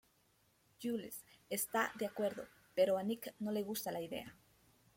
Jules 0.81 1.23
está 1.51 1.91
de 1.99 2.07
acuerdo, 2.07 2.47
pero 2.73 2.97
a 2.97 3.03
Nic 3.03 3.35
no 3.37 3.51
le 3.51 3.61
gusta 3.61 3.91
la 3.91 4.01
idea. 4.01 4.35